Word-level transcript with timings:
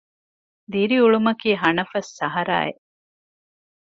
ދިރިއުޅުމަކީ 0.71 1.49
ހަނަފަސް 1.61 2.09
ސަހަރާއެއް 2.19 2.81